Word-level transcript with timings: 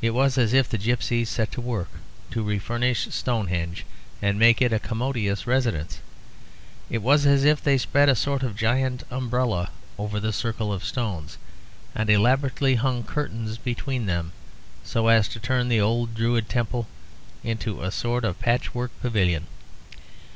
It 0.00 0.10
was 0.10 0.38
as 0.38 0.52
if 0.52 0.68
the 0.68 0.78
gipsies 0.78 1.28
set 1.28 1.50
to 1.50 1.60
work 1.60 1.88
to 2.30 2.44
refurnish 2.44 3.08
Stonehenge 3.12 3.84
and 4.22 4.38
make 4.38 4.62
it 4.62 4.72
a 4.72 4.78
commodious 4.78 5.44
residence. 5.44 5.98
It 6.88 7.02
was 7.02 7.26
as 7.26 7.42
if 7.42 7.60
they 7.64 7.76
spread 7.76 8.08
a 8.08 8.14
sort 8.14 8.44
of 8.44 8.54
giant 8.54 9.02
umbrella 9.10 9.70
over 9.98 10.20
the 10.20 10.32
circle 10.32 10.72
of 10.72 10.84
stones, 10.84 11.36
and 11.96 12.08
elaborately 12.08 12.76
hung 12.76 13.02
curtains 13.02 13.58
between 13.58 14.06
them, 14.06 14.30
so 14.84 15.08
as 15.08 15.26
to 15.30 15.40
turn 15.40 15.66
the 15.68 15.80
old 15.80 16.14
Druid 16.14 16.48
temple 16.48 16.86
into 17.42 17.82
a 17.82 17.90
sort 17.90 18.24
of 18.24 18.38
patchwork 18.38 18.92
pavilion. 19.02 19.48